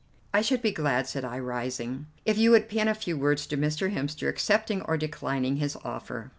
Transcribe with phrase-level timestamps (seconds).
[0.33, 3.55] "I should be glad," said I, rising, "if you would pen a few words to
[3.55, 3.93] Mr.
[3.93, 6.29] Hemster accepting or declining his offer."